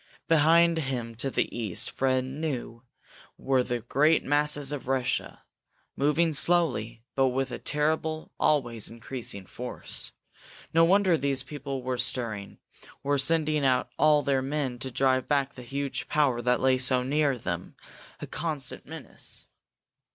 [0.27, 2.81] Behind him, to the east, Fred knew
[3.37, 5.43] were the great masses of Russia,
[5.95, 10.11] moving slowly, but with a terrible, always increasing force.
[10.73, 12.57] No wonder these people were stirring,
[13.03, 17.03] were sending out all their men to drive back the huge power that lay so
[17.03, 17.75] near them,
[18.19, 19.45] a constant menace!